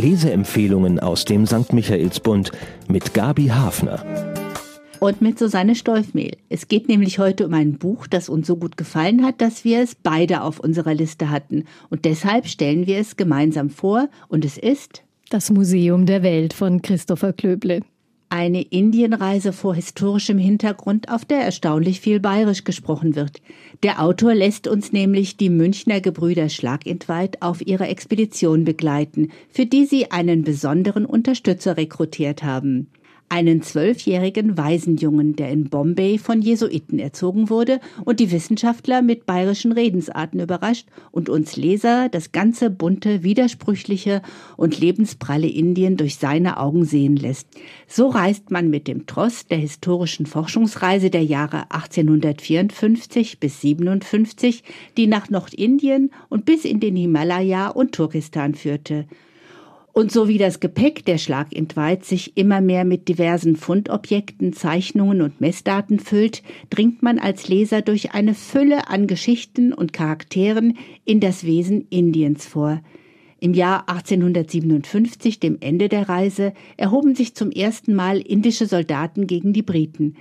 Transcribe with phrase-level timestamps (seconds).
[0.00, 1.74] Leseempfehlungen aus dem St.
[1.74, 2.52] Michaelsbund
[2.88, 4.02] mit Gabi Hafner.
[4.98, 6.36] Und mit Susanne Stolfmehl.
[6.48, 9.82] Es geht nämlich heute um ein Buch, das uns so gut gefallen hat, dass wir
[9.82, 11.64] es beide auf unserer Liste hatten.
[11.90, 14.08] Und deshalb stellen wir es gemeinsam vor.
[14.28, 17.82] Und es ist Das Museum der Welt von Christopher Klöble.
[18.32, 23.42] Eine Indienreise vor historischem Hintergrund, auf der erstaunlich viel bayerisch gesprochen wird.
[23.82, 29.84] Der Autor lässt uns nämlich die Münchner Gebrüder Schlagentweit auf ihrer Expedition begleiten, für die
[29.84, 32.86] sie einen besonderen Unterstützer rekrutiert haben
[33.30, 39.70] einen zwölfjährigen Waisenjungen, der in Bombay von Jesuiten erzogen wurde und die Wissenschaftler mit bayerischen
[39.70, 44.20] Redensarten überrascht und uns Leser das ganze bunte, widersprüchliche
[44.56, 47.46] und lebenspralle Indien durch seine Augen sehen lässt.
[47.86, 54.64] So reist man mit dem Tross der historischen Forschungsreise der Jahre 1854 bis 57,
[54.96, 59.06] die nach Nordindien und bis in den Himalaya und Turkestan führte.
[59.92, 65.40] Und so wie das Gepäck der Schlagentweit sich immer mehr mit diversen Fundobjekten, Zeichnungen und
[65.40, 71.44] Messdaten füllt, dringt man als Leser durch eine Fülle an Geschichten und Charakteren in das
[71.44, 72.80] Wesen Indiens vor.
[73.40, 79.52] Im Jahr 1857, dem Ende der Reise, erhoben sich zum ersten Mal indische Soldaten gegen
[79.52, 80.14] die Briten.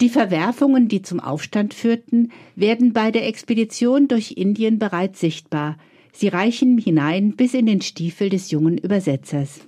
[0.00, 5.76] Die Verwerfungen, die zum Aufstand führten, werden bei der Expedition durch Indien bereits sichtbar–
[6.12, 9.60] Sie reichen hinein bis in den Stiefel des jungen Übersetzers.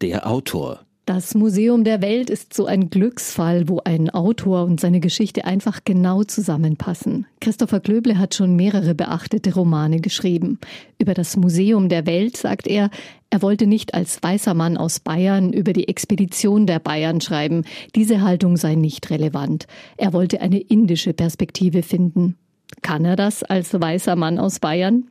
[0.00, 5.00] Der Autor das Museum der Welt ist so ein Glücksfall, wo ein Autor und seine
[5.00, 7.26] Geschichte einfach genau zusammenpassen.
[7.42, 10.58] Christopher Klöble hat schon mehrere beachtete Romane geschrieben.
[10.98, 12.88] Über das Museum der Welt sagt er,
[13.28, 17.64] er wollte nicht als weißer Mann aus Bayern über die Expedition der Bayern schreiben.
[17.94, 19.66] Diese Haltung sei nicht relevant.
[19.98, 22.38] Er wollte eine indische Perspektive finden.
[22.82, 25.04] Kann er das als weißer Mann aus Bayern?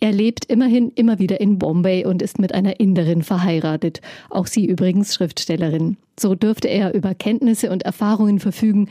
[0.00, 4.66] Er lebt immerhin immer wieder in Bombay und ist mit einer Inderin verheiratet, auch sie
[4.66, 5.96] übrigens Schriftstellerin.
[6.18, 8.88] So dürfte er über Kenntnisse und Erfahrungen verfügen,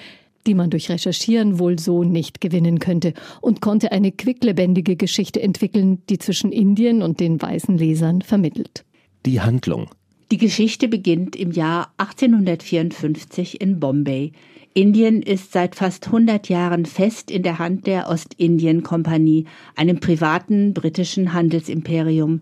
[0.48, 6.02] die man durch Recherchieren wohl so nicht gewinnen könnte, und konnte eine quicklebendige Geschichte entwickeln,
[6.10, 8.86] die zwischen Indien und den weißen Lesern vermittelt.
[9.26, 9.90] Die Handlung.
[10.32, 14.32] Die Geschichte beginnt im Jahr 1854 in Bombay.
[14.78, 19.46] Indien ist seit fast 100 Jahren fest in der Hand der Ostindien-Kompanie,
[19.78, 22.42] einem privaten britischen Handelsimperium.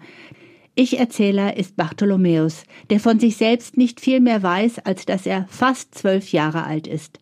[0.74, 5.94] Ich-Erzähler ist Bartholomäus, der von sich selbst nicht viel mehr weiß, als dass er fast
[5.94, 7.20] zwölf Jahre alt ist.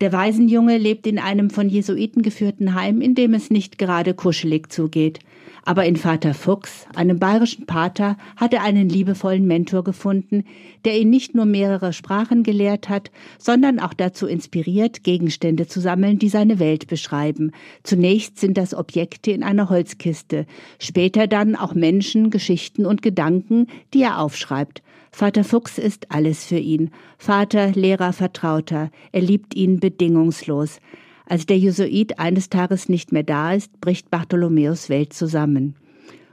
[0.00, 4.72] Der Waisenjunge lebt in einem von Jesuiten geführten Heim, in dem es nicht gerade kuschelig
[4.72, 5.18] zugeht.
[5.68, 10.44] Aber in Vater Fuchs, einem bayerischen Pater, hat er einen liebevollen Mentor gefunden,
[10.86, 16.18] der ihn nicht nur mehrere Sprachen gelehrt hat, sondern auch dazu inspiriert, Gegenstände zu sammeln,
[16.18, 17.52] die seine Welt beschreiben.
[17.82, 20.46] Zunächst sind das Objekte in einer Holzkiste,
[20.78, 24.82] später dann auch Menschen, Geschichten und Gedanken, die er aufschreibt.
[25.10, 26.92] Vater Fuchs ist alles für ihn.
[27.18, 28.90] Vater, Lehrer, Vertrauter.
[29.12, 30.80] Er liebt ihn bedingungslos.
[31.28, 35.76] Als der Jesuit eines Tages nicht mehr da ist, bricht Bartholomäus Welt zusammen.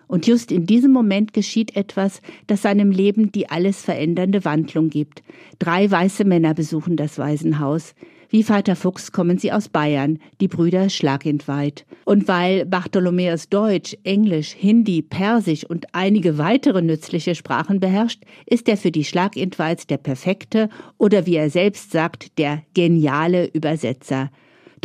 [0.08, 5.22] Und just in diesem Moment geschieht etwas, das seinem Leben die alles verändernde Wandlung gibt.
[5.60, 7.94] Drei weiße Männer besuchen das Waisenhaus.
[8.30, 11.86] Wie Vater Fuchs kommen sie aus Bayern, die Brüder Schlagentweit.
[12.06, 18.78] Und weil Bartholomäus Deutsch, Englisch, Hindi, Persisch und einige weitere nützliche Sprachen beherrscht, ist er
[18.78, 24.30] für die Schlagentweits der perfekte oder wie er selbst sagt, der geniale Übersetzer.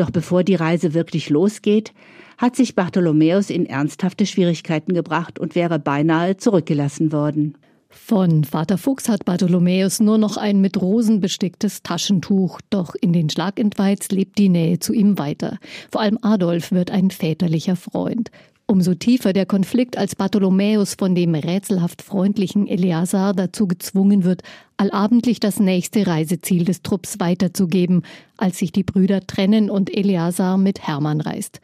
[0.01, 1.93] Doch bevor die Reise wirklich losgeht,
[2.39, 7.59] hat sich Bartholomäus in ernsthafte Schwierigkeiten gebracht und wäre beinahe zurückgelassen worden.
[7.91, 13.29] Von Vater Fuchs hat Bartholomäus nur noch ein mit Rosen besticktes Taschentuch, doch in den
[13.29, 15.59] Schlagentweiz lebt die Nähe zu ihm weiter.
[15.93, 18.31] Vor allem Adolf wird ein väterlicher Freund.
[18.71, 24.45] Umso tiefer der Konflikt, als Bartholomäus von dem rätselhaft freundlichen Eleazar dazu gezwungen wird,
[24.77, 28.03] allabendlich das nächste Reiseziel des Trupps weiterzugeben,
[28.37, 31.61] als sich die Brüder trennen und Eleazar mit Hermann reist.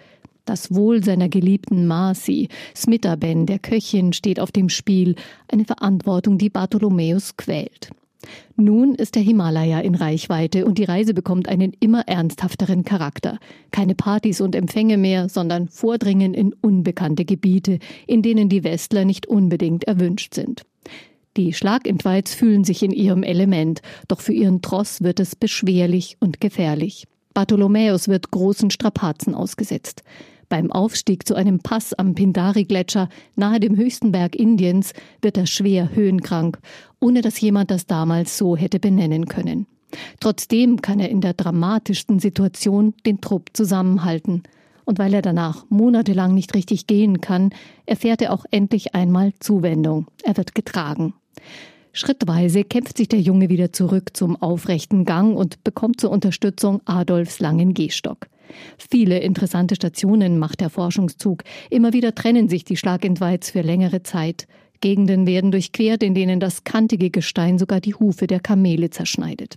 [0.46, 5.14] Das Wohl seiner geliebten Marci, Smitaben, der Köchin, steht auf dem Spiel,
[5.46, 7.92] eine Verantwortung, die Bartholomäus quält.
[8.56, 13.38] Nun ist der Himalaya in Reichweite und die Reise bekommt einen immer ernsthafteren Charakter.
[13.70, 19.26] Keine Partys und Empfänge mehr, sondern Vordringen in unbekannte Gebiete, in denen die Westler nicht
[19.26, 20.62] unbedingt erwünscht sind.
[21.36, 26.40] Die Schlagentweiz fühlen sich in ihrem Element, doch für ihren Tross wird es beschwerlich und
[26.40, 27.06] gefährlich.
[27.36, 30.02] Bartholomäus wird großen Strapazen ausgesetzt.
[30.48, 35.94] Beim Aufstieg zu einem Pass am Pindari-Gletscher nahe dem höchsten Berg Indiens wird er schwer
[35.94, 36.58] höhenkrank,
[36.98, 39.66] ohne dass jemand das damals so hätte benennen können.
[40.18, 44.44] Trotzdem kann er in der dramatischsten Situation den Trupp zusammenhalten.
[44.86, 47.50] Und weil er danach monatelang nicht richtig gehen kann,
[47.84, 50.06] erfährt er auch endlich einmal Zuwendung.
[50.22, 51.12] Er wird getragen.
[51.98, 57.40] Schrittweise kämpft sich der Junge wieder zurück zum aufrechten Gang und bekommt zur Unterstützung Adolfs
[57.40, 58.28] langen Gehstock.
[58.76, 61.42] Viele interessante Stationen macht der Forschungszug.
[61.70, 64.46] Immer wieder trennen sich die Schlagentweiz für längere Zeit.
[64.82, 69.56] Gegenden werden durchquert, in denen das kantige Gestein sogar die Hufe der Kamele zerschneidet.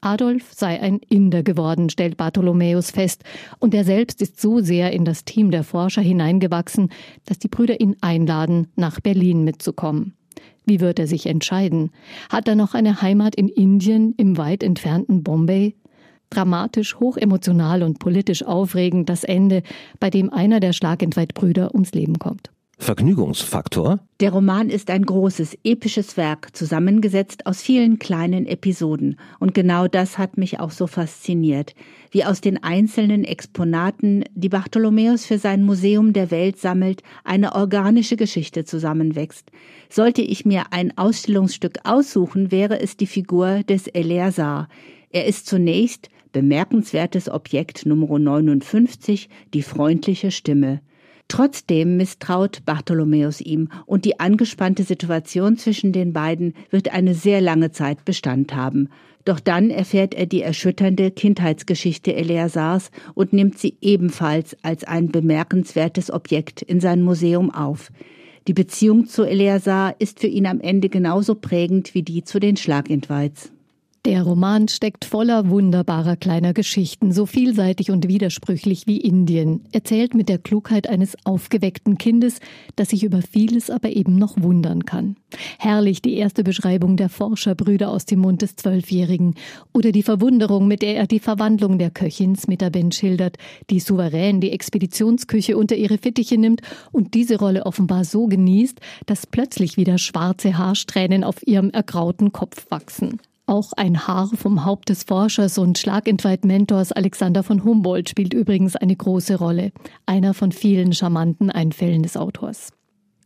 [0.00, 3.24] Adolf sei ein Inder geworden, stellt Bartholomäus fest,
[3.58, 6.90] und er selbst ist so sehr in das Team der Forscher hineingewachsen,
[7.24, 10.14] dass die Brüder ihn einladen, nach Berlin mitzukommen.
[10.66, 11.90] Wie wird er sich entscheiden?
[12.30, 15.74] Hat er noch eine Heimat in Indien, im weit entfernten Bombay?
[16.30, 19.62] Dramatisch, hochemotional und politisch aufregend das Ende,
[20.00, 22.53] bei dem einer der Schlagentweitbrüder ums Leben kommt.
[22.78, 24.00] Vergnügungsfaktor?
[24.20, 29.18] Der Roman ist ein großes, episches Werk, zusammengesetzt aus vielen kleinen Episoden.
[29.38, 31.74] Und genau das hat mich auch so fasziniert.
[32.10, 38.16] Wie aus den einzelnen Exponaten, die Bartholomäus für sein Museum der Welt sammelt, eine organische
[38.16, 39.50] Geschichte zusammenwächst.
[39.88, 44.68] Sollte ich mir ein Ausstellungsstück aussuchen, wäre es die Figur des Eleazar.
[45.10, 50.80] Er ist zunächst bemerkenswertes Objekt Nummer 59, die freundliche Stimme.
[51.28, 57.70] Trotzdem misstraut Bartholomäus ihm und die angespannte Situation zwischen den beiden wird eine sehr lange
[57.72, 58.88] Zeit Bestand haben.
[59.24, 66.10] Doch dann erfährt er die erschütternde Kindheitsgeschichte Eleazars und nimmt sie ebenfalls als ein bemerkenswertes
[66.10, 67.90] Objekt in sein Museum auf.
[68.46, 72.58] Die Beziehung zu Eleazar ist für ihn am Ende genauso prägend wie die zu den
[72.58, 73.53] Schlagentweiz.
[74.06, 80.28] Der Roman steckt voller wunderbarer kleiner Geschichten, so vielseitig und widersprüchlich wie Indien, erzählt mit
[80.28, 82.40] der Klugheit eines aufgeweckten Kindes,
[82.76, 85.16] das sich über vieles aber eben noch wundern kann.
[85.58, 89.36] Herrlich die erste Beschreibung der Forscherbrüder aus dem Mund des Zwölfjährigen
[89.72, 93.38] oder die Verwunderung, mit der er die Verwandlung der Köchin Smitaben schildert,
[93.70, 96.60] die souverän die Expeditionsküche unter ihre Fittiche nimmt
[96.92, 102.66] und diese Rolle offenbar so genießt, dass plötzlich wieder schwarze Haarsträhnen auf ihrem ergrauten Kopf
[102.68, 103.18] wachsen.
[103.46, 108.96] Auch ein Haar vom Haupt des Forschers und Schlagentweit-Mentors Alexander von Humboldt spielt übrigens eine
[108.96, 109.72] große Rolle.
[110.06, 112.72] Einer von vielen charmanten Einfällen des Autors.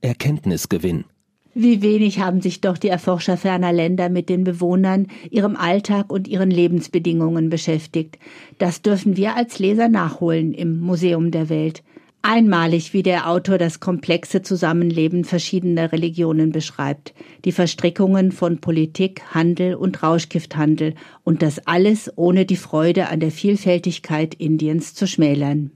[0.01, 1.05] Erkenntnisgewinn.
[1.55, 6.27] Wie wenig haben sich doch die Erforscher ferner Länder mit den Bewohnern, ihrem Alltag und
[6.27, 8.19] ihren Lebensbedingungen beschäftigt.
[8.59, 11.83] Das dürfen wir als Leser nachholen im Museum der Welt.
[12.29, 17.15] Einmalig, wie der Autor das komplexe Zusammenleben verschiedener Religionen beschreibt,
[17.47, 20.95] die Verstrickungen von Politik, Handel und Rauschgifthandel
[21.25, 25.71] und das alles ohne die Freude an der Vielfältigkeit Indiens zu schmälern.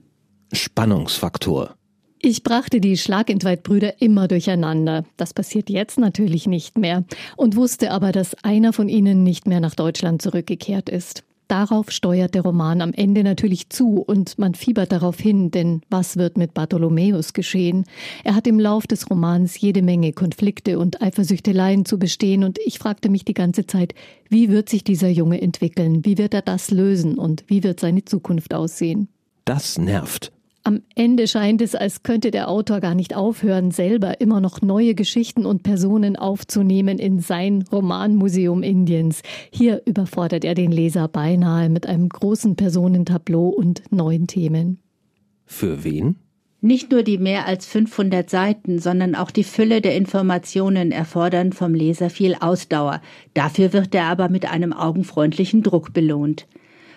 [0.51, 1.73] Spannungsfaktor.
[2.19, 5.05] Ich brachte die Schlagentweitbrüder immer durcheinander.
[5.17, 7.03] Das passiert jetzt natürlich nicht mehr.
[7.35, 11.23] Und wusste aber, dass einer von ihnen nicht mehr nach Deutschland zurückgekehrt ist.
[11.47, 16.17] Darauf steuert der Roman am Ende natürlich zu und man fiebert darauf hin, denn was
[16.17, 17.85] wird mit Bartholomäus geschehen?
[18.23, 22.79] Er hat im Lauf des Romans jede Menge Konflikte und Eifersüchteleien zu bestehen und ich
[22.79, 23.93] fragte mich die ganze Zeit,
[24.29, 26.05] wie wird sich dieser Junge entwickeln?
[26.05, 29.09] Wie wird er das lösen und wie wird seine Zukunft aussehen?
[29.45, 30.31] Das nervt.
[30.65, 34.95] Am Ende scheint es, als könnte der Autor gar nicht aufhören, selber immer noch neue
[34.95, 39.23] Geschichten und Personen aufzunehmen in sein Romanmuseum Indiens.
[39.51, 44.79] Hier überfordert er den Leser beinahe mit einem großen Personentableau und neuen Themen.
[45.45, 46.15] Für wen?
[46.61, 51.73] Nicht nur die mehr als 500 Seiten, sondern auch die Fülle der Informationen erfordern vom
[51.73, 53.01] Leser viel Ausdauer.
[53.33, 56.47] Dafür wird er aber mit einem augenfreundlichen Druck belohnt.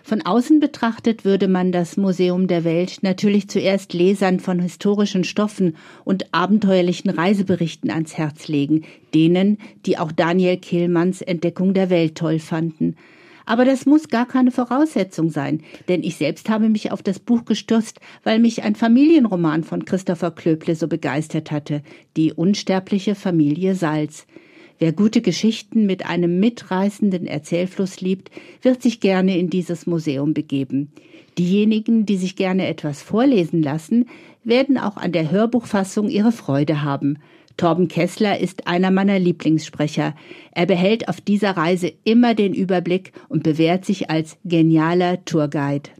[0.06, 5.76] Von außen betrachtet würde man das Museum der Welt natürlich zuerst Lesern von historischen Stoffen
[6.04, 8.84] und abenteuerlichen Reiseberichten ans Herz legen,
[9.14, 12.94] denen, die auch Daniel Kehlmanns Entdeckung der Welt toll fanden.
[13.46, 17.44] Aber das muss gar keine Voraussetzung sein, denn ich selbst habe mich auf das Buch
[17.44, 21.82] gestürzt, weil mich ein Familienroman von Christopher Klöble so begeistert hatte,
[22.16, 24.28] Die unsterbliche Familie Salz.
[24.78, 28.30] Wer gute Geschichten mit einem mitreißenden Erzählfluss liebt,
[28.62, 30.92] wird sich gerne in dieses Museum begeben.
[31.38, 34.06] Diejenigen, die sich gerne etwas vorlesen lassen,
[34.44, 37.18] werden auch an der Hörbuchfassung ihre Freude haben.
[37.56, 40.14] Torben Kessler ist einer meiner Lieblingssprecher.
[40.52, 45.90] Er behält auf dieser Reise immer den Überblick und bewährt sich als genialer Tourguide.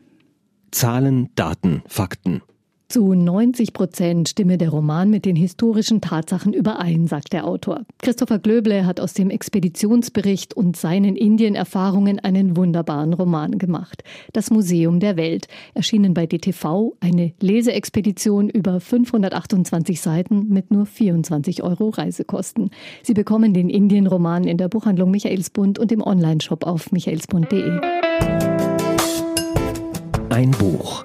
[0.71, 2.43] Zahlen, Daten, Fakten.
[2.89, 7.85] Zu 90 Prozent stimme der Roman mit den historischen Tatsachen überein, sagt der Autor.
[8.01, 14.05] Christopher Glöble hat aus dem Expeditionsbericht und seinen Indien-Erfahrungen einen wunderbaren Roman gemacht.
[14.33, 21.65] Das Museum der Welt, erschienen bei DTV, eine Leseexpedition über 528 Seiten mit nur 24
[21.65, 22.71] Euro Reisekosten.
[23.03, 27.81] Sie bekommen den Indien-Roman in der Buchhandlung Michaelsbund und im Onlineshop auf michaelsbund.de.
[30.31, 31.05] Ein Buch.